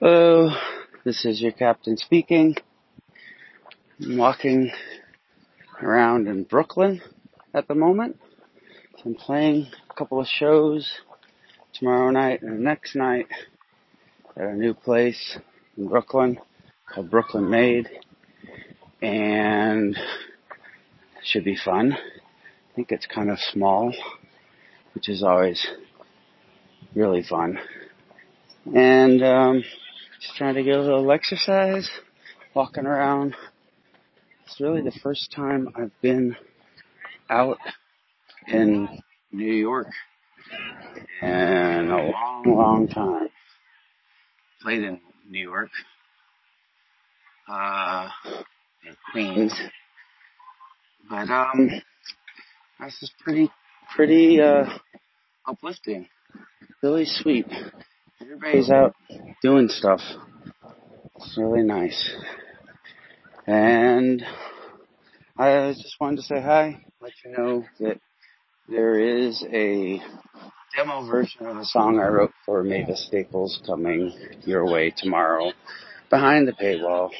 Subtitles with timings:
[0.00, 0.54] Hello,
[1.04, 2.54] this is your captain speaking.
[4.00, 4.70] I'm walking
[5.82, 7.00] around in Brooklyn
[7.52, 8.16] at the moment.
[9.04, 10.88] I'm playing a couple of shows
[11.74, 13.26] tomorrow night and next night
[14.36, 15.36] at a new place
[15.76, 16.38] in Brooklyn
[16.94, 17.88] called Brooklyn Made
[19.02, 19.98] and
[21.24, 21.94] should be fun.
[21.94, 23.92] I think it's kind of small,
[24.94, 25.66] which is always
[26.94, 27.58] really fun.
[28.72, 29.64] And um,
[30.38, 31.90] trying to get a little exercise,
[32.54, 33.34] walking around.
[34.46, 36.36] It's really the first time I've been
[37.28, 37.58] out
[38.46, 38.88] in
[39.32, 39.88] New York
[41.20, 43.30] in a long, long time.
[44.62, 45.70] Played in New York,
[47.48, 48.08] uh,
[48.86, 49.60] in Queens,
[51.10, 51.68] but um,
[52.78, 53.50] this is pretty,
[53.96, 54.66] pretty uh,
[55.48, 56.06] uplifting,
[56.80, 57.46] really sweet.
[58.20, 58.94] Everybody's out
[59.42, 60.00] doing stuff.
[61.20, 62.14] It's really nice.
[63.44, 64.24] And
[65.36, 67.98] I just wanted to say hi, let you know that
[68.68, 70.00] there is a
[70.76, 74.12] demo version of a song I wrote for Mavis Staples coming
[74.44, 75.50] your way tomorrow
[76.08, 77.10] behind the paywall.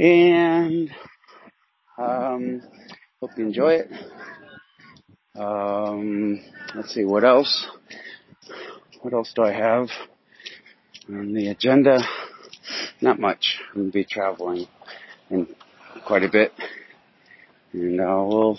[0.00, 0.90] And
[1.98, 2.62] um,
[3.20, 3.90] hope you enjoy it.
[5.38, 6.40] Um,
[6.74, 7.66] let's see, what else?
[9.02, 9.88] What else do I have
[11.10, 12.00] on the agenda?
[13.00, 13.58] Not much.
[13.74, 14.66] I'm to be traveling
[15.30, 15.46] in
[16.06, 16.52] quite a bit.
[17.72, 18.58] And uh, we'll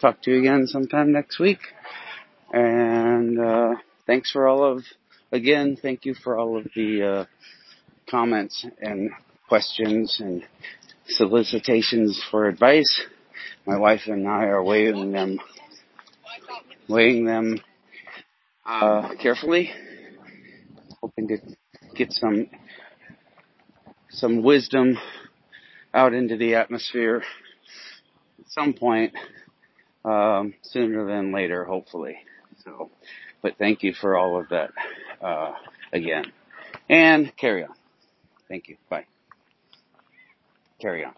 [0.00, 1.58] talk to you again sometime next week.
[2.52, 3.74] And uh,
[4.06, 4.84] thanks for all of,
[5.32, 7.24] again, thank you for all of the uh,
[8.10, 9.10] comments and
[9.48, 10.44] questions and
[11.08, 13.02] solicitations for advice.
[13.66, 15.38] My wife and I are weighing them,
[16.88, 17.60] weighing them
[18.64, 19.70] uh, carefully,
[21.00, 21.38] hoping to
[21.94, 22.48] get some
[24.16, 24.98] some wisdom
[25.92, 27.22] out into the atmosphere
[28.38, 29.12] at some point,
[30.04, 32.16] um, sooner than later, hopefully.
[32.64, 32.90] So,
[33.42, 34.70] but thank you for all of that
[35.20, 35.52] uh,
[35.92, 36.32] again,
[36.88, 37.74] and carry on.
[38.48, 38.76] Thank you.
[38.88, 39.04] Bye.
[40.80, 41.14] Carry on.